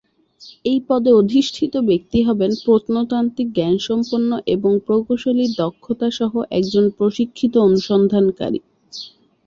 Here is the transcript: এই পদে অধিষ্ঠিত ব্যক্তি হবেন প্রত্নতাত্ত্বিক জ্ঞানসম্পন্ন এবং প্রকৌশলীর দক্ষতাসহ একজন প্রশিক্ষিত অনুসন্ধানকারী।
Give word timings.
এই 0.65 0.79
পদে 0.87 1.11
অধিষ্ঠিত 1.13 1.73
ব্যক্তি 1.89 2.19
হবেন 2.23 2.51
প্রত্নতাত্ত্বিক 2.63 3.47
জ্ঞানসম্পন্ন 3.53 4.31
এবং 4.55 4.71
প্রকৌশলীর 4.85 5.51
দক্ষতাসহ 5.57 6.31
একজন 6.51 6.85
প্রশিক্ষিত 6.97 7.53
অনুসন্ধানকারী। 7.67 8.59